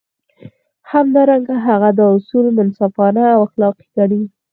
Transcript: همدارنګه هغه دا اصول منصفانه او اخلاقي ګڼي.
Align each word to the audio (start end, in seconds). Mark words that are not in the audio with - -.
همدارنګه 0.91 1.55
هغه 1.67 1.89
دا 1.99 2.05
اصول 2.17 2.45
منصفانه 2.57 3.23
او 3.35 3.39
اخلاقي 3.47 3.85
ګڼي. 3.95 4.21